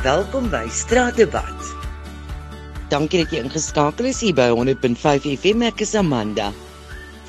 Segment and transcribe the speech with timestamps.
[0.00, 1.66] Welkom by Straatdebat.
[2.88, 5.60] Dankie dat jy ingeskakel is hier by 100.5 FM.
[5.68, 6.46] Ek is Amanda.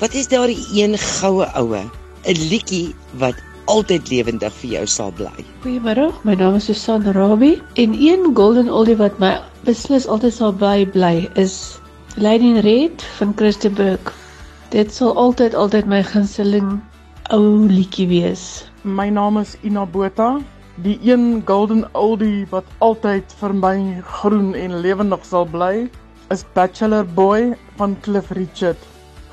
[0.00, 1.82] Wat is daardie een goue oue,
[2.24, 3.36] 'n liedjie wat
[3.68, 5.44] altyd lewendig vir jou sal bly?
[5.66, 9.34] Goeiemôre, my naam is Susan Rabbi en een golden oldie wat my
[9.68, 11.76] beslis altyd sal bly bly is
[12.16, 14.14] Lady in Red van Christenberg.
[14.72, 16.80] Dit sal altyd altyd my gunsteling
[17.28, 18.64] ou liedjie wees.
[18.82, 20.40] My naam is Ina Botha
[20.82, 23.76] die een golden oldie wat altyd vir my
[24.18, 25.84] groen en lewendig sal bly
[26.34, 28.78] is Bachelor Boy van Cliff Richard.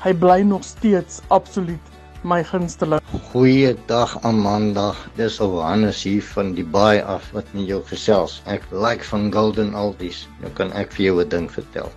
[0.04, 3.02] Hy bly nog steeds absoluut my gunsteling.
[3.32, 8.38] Goeiedag Amanda, dis Johannes hier van die baai af wat met jou gesels.
[8.46, 10.26] Ek like van golden oldies.
[10.44, 11.90] Nou kan ek vir jou 'n ding vertel.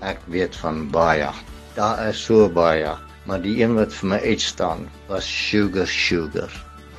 [0.00, 1.30] Ek weet van baie.
[1.78, 6.50] Daar is so baie, maar die een wat vir my uitstaan was Sugar Sugar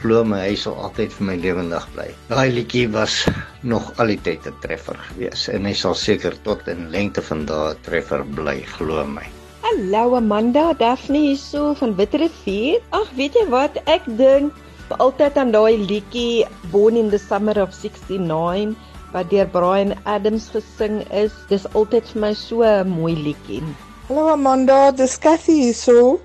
[0.03, 2.09] glo my hy sal altyd vir my lewendig bly.
[2.27, 3.21] Daai liedjie was
[3.63, 7.45] nog al die tyd 'n treffer gewees en hy sal seker tot in lengte van
[7.47, 9.23] dae 'n treffer bly, glo my.
[9.63, 12.81] Hallo Amanda, Daphne hierso van Witrifuur.
[12.91, 13.79] Ag, weet jy wat?
[13.87, 14.51] Ek dink
[14.99, 18.75] altyd aan daai liedjie Born in the Summer of 69
[19.13, 21.31] wat deur Brian Adams gesing is.
[21.49, 23.63] Dis altyd vir my so 'n mooi liedjie.
[24.09, 26.19] Hallo Amanda, dis Cathy hierso.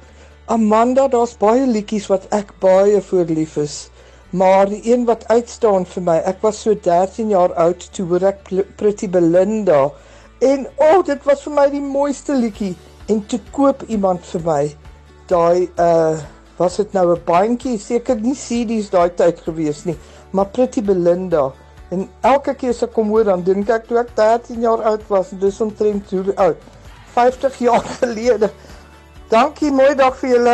[0.48, 3.90] Amanda, daar's baie liedjies wat ek baie voorlief is.
[4.30, 8.24] Maar die een wat uitstaan vir my, ek was so 13 jaar oud toe hoor
[8.30, 8.48] ek
[8.80, 9.90] Pretty Belinda
[10.44, 12.72] en o, oh, dit was vir my die mooiste liedjie
[13.12, 14.62] en toe koop iemand vir my
[15.28, 16.16] daai uh
[16.58, 19.96] was dit nou 'n bandjie, seker nie CD's daai tyd gewees nie,
[20.32, 21.52] maar Pretty Belinda
[21.90, 25.04] en elke keer as ek kom hoor dan dink ek toe ek 13 jaar oud
[25.08, 26.56] was, dis omtrent hoe oud.
[27.14, 28.50] 50 jaar gelede.
[29.28, 30.52] Dankie, mooi dag vir julle.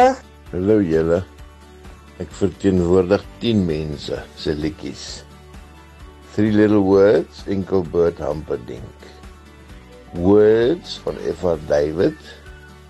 [0.51, 1.21] Hallo julle.
[2.19, 5.05] Ek verteenwoordig 10 mense se liedjies.
[6.35, 9.05] Three little words, Enkelbert Humperdinck.
[10.19, 12.19] Words van Eva David.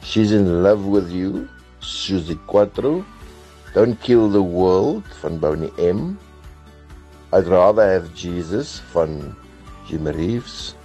[0.00, 1.44] She's in love with you,
[1.80, 3.04] Susie Quattro.
[3.74, 6.16] Don't kill the world van Bonnie M.
[7.36, 9.36] I'd rather have Jesus van
[9.84, 10.76] Jim Reeves.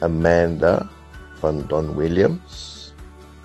[0.00, 0.86] Amanda
[1.42, 2.73] van Don Williams.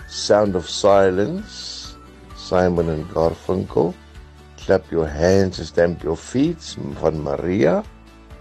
[0.10, 1.96] Sound of Silence,
[2.36, 3.94] Simon and Garfunkel,
[4.58, 7.84] Clap Your Hands and Stamp Your Feet van Maria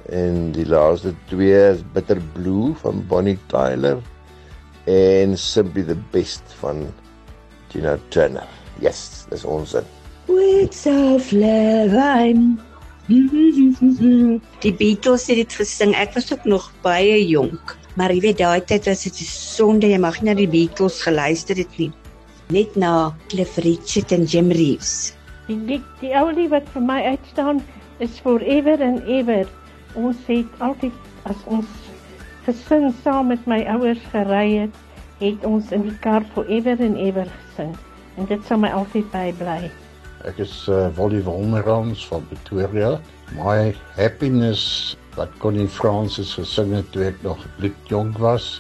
[0.09, 4.01] en die laaste twee is Bitter Blue van Bonnie Tyler
[4.89, 6.87] en Simply the Best van
[7.69, 8.49] Tina Turner.
[8.81, 9.85] Yes, dis ons in.
[10.29, 12.57] Words of love I'm
[13.09, 15.95] Die Beatles het dit gesing.
[15.97, 17.77] Ek was ook nog baie jonk.
[17.99, 21.59] Maar jy weet daai tyd was dit sonde jy mag nie na die Beatles geluister
[21.59, 21.89] het nie.
[22.55, 25.17] Net na Cliff Richard en Jim Reeves.
[25.49, 27.59] Die die, die oulie wat vir my uitstaan
[27.99, 29.51] is forever and ever.
[29.99, 30.95] Ons het altyd
[31.27, 31.67] as ons
[32.47, 34.79] gesin saam met my ouers gery het,
[35.19, 37.75] het ons in die kar forever and ever gesing.
[38.15, 39.73] En dit sal my altyd bybly.
[40.31, 42.95] Ek is uh, Wally Wolmerans van Pretoria.
[43.35, 48.59] My happiness wat Connie Francis gesing het toe ek nog bloed jonk was,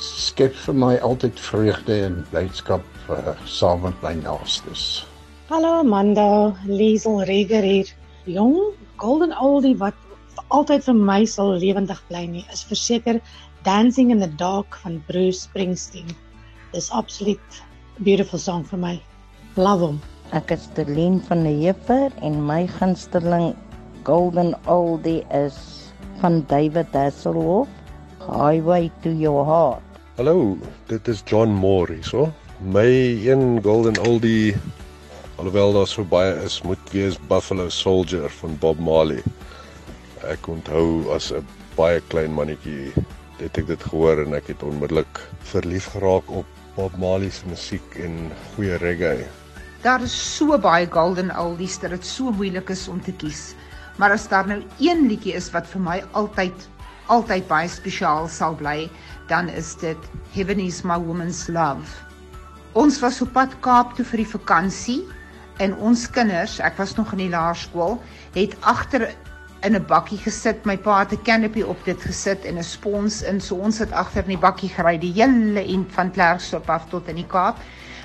[0.00, 5.04] skep vir my altyd vreugde en blydskap uh, saam met my naastes.
[5.52, 7.90] Hallo Amanda, Liesel Reger hier.
[8.28, 8.56] Jong,
[9.00, 9.96] golden oldie wat
[10.54, 13.20] altyd vir my sal lewendig bly nie, is verseker
[13.66, 16.08] Dancing in the Dark van Bruce Springsteen.
[16.72, 17.62] Dis absoluut
[18.04, 18.94] beautiful song vir my.
[19.56, 20.00] Love hom.
[20.36, 23.52] Ek is Delien van die Heffer en my gunsteling
[24.08, 25.77] golden oldie is
[26.20, 27.68] van David Hasselhoff,
[28.18, 29.82] Highway to Your Heart.
[30.16, 30.58] Hallo,
[30.90, 32.32] dit is John Moore hierso.
[32.58, 32.90] My
[33.28, 34.56] een golden oldie
[35.38, 39.22] alhoewel daar so baie is, moet wees Buffalo Soldier van Bob Marley.
[40.26, 42.90] Ek onthou as 'n baie klein mannetjie
[43.38, 45.20] het ek dit gehoor en ek het onmiddellik
[45.52, 49.26] verlief geraak op Bob Marley se musiek en goeie reggae.
[49.82, 53.54] Daar is so baie golden oldies dat dit so moeilik is om te kies.
[53.98, 56.68] Maar as daar nou een liedjie is wat vir my altyd
[57.08, 58.90] altyd baie spesiaal sal bly,
[59.28, 61.88] dan is dit Heaven is my woman's love.
[62.76, 65.00] Ons was op pad Kaap toe vir die vakansie
[65.64, 67.96] en ons kinders, ek was nog in die laerskool,
[68.36, 69.08] het agter
[69.66, 70.64] in 'n bakkie gesit.
[70.64, 73.40] My pa het 'n canopy op dit gesit en 'n spons in.
[73.40, 77.08] So ons het agter in die bakkie gery die hele end van Klerksdorp af tot
[77.08, 77.56] in die Kaap.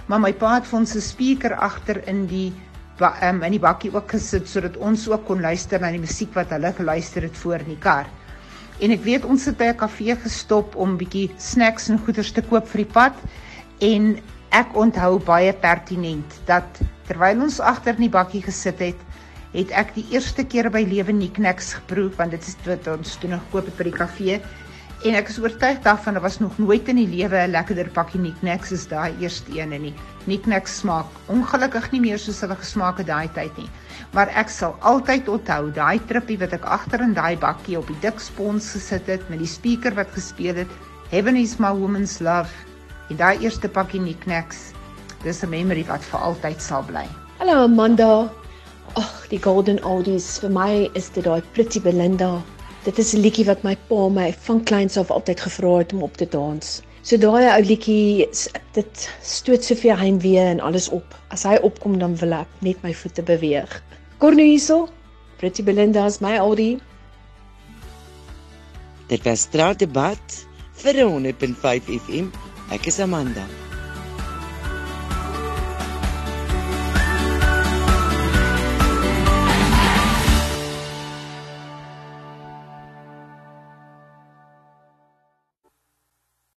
[0.08, 2.54] Maar my pa het vir ons 'n speaker agter in die
[3.04, 6.52] um, in die bakkie ook gesit sodat ons ook kon luister na die musiek wat
[6.56, 8.10] hulle geluister het voor in die kar.
[8.82, 12.42] En ek weet ons het by 'n kafee gestop om bietjie snacks en goeders te
[12.42, 13.14] koop vir die pad
[13.82, 14.20] en
[14.52, 19.00] ek onthou baie pertinent dat terwyl ons agter in die bakkie gesit het,
[19.54, 23.30] het ek die eerste keer by lewe knickknacks geproe want dit is wat ons toe
[23.30, 24.42] nog koop het by die kafee
[25.04, 28.20] en ek is oortuig daarvan daar was nog nooit in die lewe 'n lekkerder pakkie
[28.20, 29.94] knickknacks as daai eerste een en die
[30.26, 33.68] knickknacks smaak ongelukkig nie meer soos hulle gesmaak het daai tyd nie.
[34.14, 38.00] Maar ek sal altyd onthou daai trippie wat ek agter in daai bakkie op die
[38.00, 40.72] dik spons gesit het met die speaker wat gespeel het
[41.12, 42.52] Heaven is my woman's love
[43.10, 44.72] en daai eerste pakkie knickknacks
[45.24, 47.08] dis 'n memory wat vir altyd sal bly.
[47.40, 48.32] Hallo Amanda.
[48.96, 52.42] Ag, die Golden Oldies vir my is dit daai Pretty Belinda.
[52.84, 56.04] Dit is 'n liedjie wat my pa my van kleins af altyd gevra het om
[56.04, 56.82] op te dans.
[57.02, 58.28] So daai ou liedjie,
[58.72, 61.16] dit stoot soveel heimwee en alles op.
[61.28, 63.84] As hy opkom dan wil ek net my voete beweeg.
[64.18, 64.88] Cornu hierso.
[65.38, 66.80] Pretty Belinda is my oldie.
[69.08, 70.48] Dit was straatdebat
[70.84, 72.32] vir 100.5 FM.
[72.72, 73.63] Ek is Amanda.